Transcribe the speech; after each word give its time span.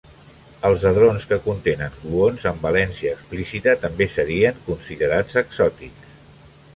Els 0.69 0.83
hadrons 0.91 1.25
que 1.31 1.37
contenen 1.47 1.99
gluons 2.05 2.47
amb 2.51 2.65
valència 2.67 3.13
explícita 3.17 3.75
també 3.85 4.07
serien 4.15 4.57
considerats 4.71 5.39
exòtics. 5.43 6.17